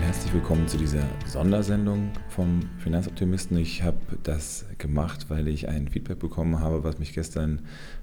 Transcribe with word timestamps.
Und 0.00 0.06
herzlich 0.06 0.32
willkommen 0.32 0.66
zu 0.66 0.78
dieser 0.78 1.06
Sondersendung 1.26 2.10
vom 2.30 2.60
Finanzoptimisten. 2.78 3.58
Ich 3.58 3.82
habe 3.82 3.98
das 4.22 4.64
gemacht, 4.78 5.26
weil 5.28 5.46
ich 5.46 5.68
ein 5.68 5.88
Feedback 5.88 6.18
bekommen 6.18 6.58
habe, 6.60 6.84
was 6.84 6.98
mich 6.98 7.12
gestern 7.12 7.60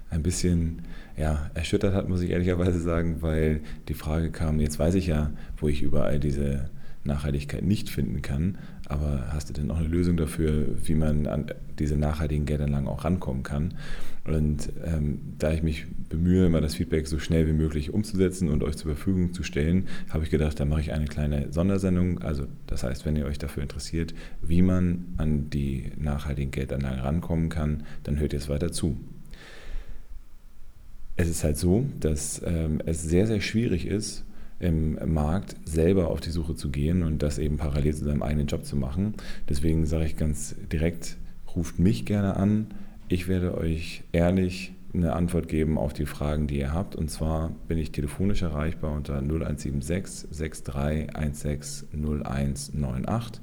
ein 0.08 0.22
bisschen 0.22 0.82
ja, 1.16 1.50
erschüttert 1.54 1.94
hat, 1.94 2.08
muss 2.08 2.20
ich 2.20 2.30
ehrlicherweise 2.30 2.78
sagen, 2.78 3.20
weil 3.20 3.62
die 3.88 3.94
Frage 3.94 4.30
kam, 4.30 4.60
jetzt 4.60 4.78
weiß 4.78 4.94
ich 4.94 5.08
ja, 5.08 5.32
wo 5.56 5.66
ich 5.66 5.82
überall 5.82 6.20
diese 6.20 6.70
Nachhaltigkeit 7.08 7.64
nicht 7.64 7.90
finden 7.90 8.22
kann. 8.22 8.58
Aber 8.86 9.28
hast 9.32 9.48
du 9.48 9.52
denn 9.52 9.70
auch 9.70 9.78
eine 9.78 9.88
Lösung 9.88 10.16
dafür, 10.16 10.66
wie 10.84 10.94
man 10.94 11.26
an 11.26 11.46
diese 11.78 11.96
nachhaltigen 11.96 12.46
Geldanlagen 12.46 12.88
auch 12.88 13.04
rankommen 13.04 13.42
kann? 13.42 13.74
Und 14.24 14.70
ähm, 14.84 15.20
da 15.38 15.52
ich 15.52 15.62
mich 15.62 15.86
bemühe, 16.08 16.46
immer 16.46 16.60
das 16.60 16.74
Feedback 16.74 17.06
so 17.06 17.18
schnell 17.18 17.46
wie 17.46 17.52
möglich 17.52 17.92
umzusetzen 17.92 18.48
und 18.48 18.62
euch 18.62 18.76
zur 18.76 18.94
Verfügung 18.94 19.32
zu 19.32 19.42
stellen, 19.42 19.86
habe 20.10 20.24
ich 20.24 20.30
gedacht, 20.30 20.60
da 20.60 20.64
mache 20.64 20.82
ich 20.82 20.92
eine 20.92 21.06
kleine 21.06 21.52
Sondersendung. 21.52 22.20
Also 22.20 22.46
das 22.66 22.82
heißt, 22.82 23.06
wenn 23.06 23.16
ihr 23.16 23.26
euch 23.26 23.38
dafür 23.38 23.62
interessiert, 23.62 24.14
wie 24.42 24.62
man 24.62 25.06
an 25.16 25.50
die 25.50 25.92
nachhaltigen 25.96 26.50
Geldanlagen 26.50 27.00
rankommen 27.00 27.48
kann, 27.48 27.84
dann 28.04 28.18
hört 28.18 28.32
ihr 28.32 28.38
es 28.38 28.48
weiter 28.48 28.70
zu. 28.70 28.98
Es 31.16 31.28
ist 31.28 31.42
halt 31.42 31.56
so, 31.56 31.86
dass 31.98 32.42
ähm, 32.44 32.80
es 32.84 33.02
sehr, 33.02 33.26
sehr 33.26 33.40
schwierig 33.40 33.86
ist, 33.86 34.24
im 34.60 34.98
Markt 35.12 35.56
selber 35.64 36.08
auf 36.08 36.20
die 36.20 36.30
Suche 36.30 36.54
zu 36.54 36.70
gehen 36.70 37.02
und 37.02 37.22
das 37.22 37.38
eben 37.38 37.56
parallel 37.56 37.94
zu 37.94 38.04
seinem 38.04 38.22
eigenen 38.22 38.46
Job 38.46 38.64
zu 38.64 38.76
machen. 38.76 39.14
Deswegen 39.48 39.86
sage 39.86 40.06
ich 40.06 40.16
ganz 40.16 40.56
direkt, 40.72 41.16
ruft 41.54 41.78
mich 41.78 42.04
gerne 42.04 42.36
an. 42.36 42.66
Ich 43.08 43.28
werde 43.28 43.56
euch 43.56 44.02
ehrlich 44.12 44.72
eine 44.94 45.12
Antwort 45.12 45.48
geben 45.48 45.78
auf 45.78 45.92
die 45.92 46.06
Fragen, 46.06 46.46
die 46.46 46.58
ihr 46.58 46.72
habt. 46.72 46.96
Und 46.96 47.10
zwar 47.10 47.52
bin 47.68 47.78
ich 47.78 47.92
telefonisch 47.92 48.42
erreichbar 48.42 48.92
unter 48.92 49.18
0176 49.18 50.28
6316 50.30 51.88
0198. 51.92 53.42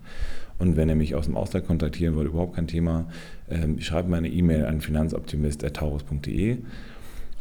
Und 0.58 0.78
wenn 0.78 0.90
ihr 0.90 0.96
mich 0.96 1.16
aus 1.16 1.26
dem 1.26 1.38
Ausland 1.38 1.68
kontaktieren 1.68 2.16
wollt, 2.16 2.28
überhaupt 2.30 2.56
kein 2.56 2.68
Thema, 2.68 3.08
ähm, 3.50 3.80
schreibt 3.80 4.10
mir 4.10 4.18
eine 4.18 4.30
E-Mail 4.30 4.66
an 4.66 4.82
finanzoptimist.taurus.de. 4.82 6.58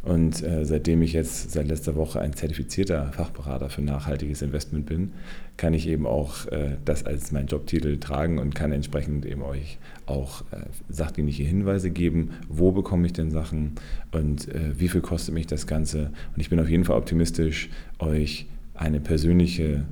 Und 0.05 0.43
äh, 0.43 0.65
seitdem 0.65 1.01
ich 1.01 1.13
jetzt 1.13 1.51
seit 1.51 1.67
letzter 1.67 1.95
Woche 1.95 2.21
ein 2.21 2.33
zertifizierter 2.33 3.11
Fachberater 3.11 3.69
für 3.69 3.81
nachhaltiges 3.81 4.43
Investment 4.43 4.85
bin, 4.85 5.13
kann 5.57 5.73
ich 5.73 5.87
eben 5.87 6.05
auch 6.05 6.45
äh, 6.51 6.77
das 6.85 7.05
als 7.05 7.31
meinen 7.31 7.47
Jobtitel 7.47 7.97
tragen 7.97 8.37
und 8.37 8.53
kann 8.53 8.71
entsprechend 8.71 9.25
eben 9.25 9.41
euch 9.41 9.79
auch 10.05 10.41
äh, 10.51 10.57
sachdienliche 10.89 11.43
Hinweise 11.43 11.89
geben, 11.89 12.29
wo 12.47 12.71
bekomme 12.71 13.07
ich 13.07 13.13
denn 13.13 13.31
Sachen 13.31 13.71
und 14.11 14.47
äh, 14.47 14.79
wie 14.79 14.89
viel 14.89 15.01
kostet 15.01 15.33
mich 15.33 15.47
das 15.47 15.65
Ganze. 15.65 16.11
Und 16.35 16.39
ich 16.39 16.49
bin 16.49 16.59
auf 16.59 16.69
jeden 16.69 16.85
Fall 16.85 16.97
optimistisch, 16.97 17.69
euch 17.97 18.45
eine 18.75 18.99
persönliche 18.99 19.85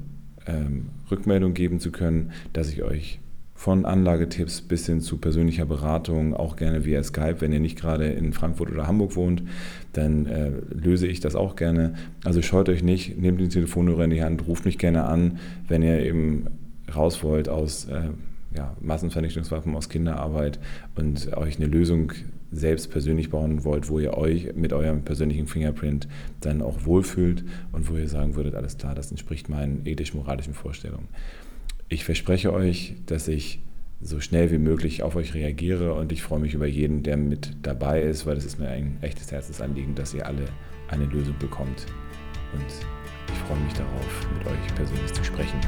ähm, 0.45 0.89
Rückmeldung 1.09 1.55
geben 1.55 1.79
zu 1.79 1.91
können, 1.91 2.33
dass 2.53 2.69
ich 2.69 2.83
euch 2.83 3.19
von 3.55 3.85
Anlagetipps 3.85 4.61
bis 4.61 4.85
hin 4.87 4.99
zu 4.99 5.17
persönlicher 5.17 5.65
Beratung, 5.65 6.33
auch 6.33 6.55
gerne 6.55 6.85
via 6.85 7.01
Skype. 7.03 7.37
Wenn 7.39 7.53
ihr 7.53 7.59
nicht 7.59 7.79
gerade 7.79 8.07
in 8.07 8.33
Frankfurt 8.33 8.71
oder 8.71 8.87
Hamburg 8.87 9.15
wohnt, 9.15 9.43
dann 9.93 10.25
äh, 10.25 10.51
löse 10.71 11.07
ich 11.07 11.19
das 11.19 11.35
auch 11.35 11.55
gerne. 11.55 11.93
Also 12.25 12.41
scheut 12.41 12.67
euch 12.69 12.83
nicht, 12.83 13.17
nehmt 13.17 13.39
den 13.39 13.49
Telefonhörer 13.49 14.05
in 14.05 14.09
die 14.09 14.23
Hand, 14.23 14.47
ruft 14.47 14.65
mich 14.65 14.77
gerne 14.77 15.03
an, 15.03 15.39
wenn 15.67 15.81
ihr 15.81 15.99
eben 16.03 16.47
raus 16.93 17.23
wollt 17.23 17.47
aus 17.47 17.85
äh, 17.85 18.09
ja, 18.55 18.75
Massenvernichtungswaffen, 18.81 19.75
aus 19.75 19.89
Kinderarbeit 19.89 20.59
und 20.95 21.35
euch 21.37 21.57
eine 21.57 21.67
Lösung 21.67 22.11
selbst 22.51 22.91
persönlich 22.91 23.29
bauen 23.31 23.63
wollt, 23.63 23.89
wo 23.89 23.99
ihr 23.99 24.15
euch 24.15 24.53
mit 24.55 24.73
eurem 24.73 25.01
persönlichen 25.01 25.47
Fingerprint 25.47 26.07
dann 26.41 26.61
auch 26.61 26.85
wohlfühlt 26.85 27.43
und 27.71 27.89
wo 27.89 27.95
ihr 27.95 28.07
sagen 28.07 28.35
würdet, 28.35 28.55
alles 28.55 28.77
klar, 28.77 28.93
das 28.93 29.09
entspricht 29.09 29.49
meinen 29.49 29.85
ethisch-moralischen 29.85 30.53
Vorstellungen. 30.53 31.07
Ich 31.93 32.05
verspreche 32.05 32.51
euch, 32.51 32.95
dass 33.05 33.27
ich 33.27 33.59
so 34.01 34.19
schnell 34.19 34.49
wie 34.51 34.57
möglich 34.57 35.03
auf 35.03 35.15
euch 35.15 35.35
reagiere 35.35 35.93
und 35.93 36.11
ich 36.11 36.23
freue 36.23 36.39
mich 36.39 36.55
über 36.55 36.65
jeden, 36.65 37.03
der 37.03 37.17
mit 37.17 37.51
dabei 37.61 38.01
ist, 38.01 38.25
weil 38.25 38.35
es 38.35 38.45
ist 38.45 38.57
mir 38.57 38.67
ein 38.67 38.97
echtes 39.01 39.31
Herzensanliegen, 39.31 39.93
dass 39.93 40.11
ihr 40.15 40.25
alle 40.25 40.45
eine 40.87 41.05
Lösung 41.05 41.35
bekommt. 41.37 41.85
Und 42.51 42.65
ich 43.27 43.39
freue 43.47 43.59
mich 43.59 43.73
darauf, 43.73 44.27
mit 44.35 44.47
euch 44.47 44.75
persönlich 44.75 45.13
zu 45.13 45.23
sprechen. 45.23 45.59